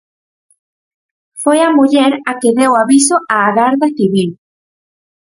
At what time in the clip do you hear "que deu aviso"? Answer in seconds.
2.41-3.15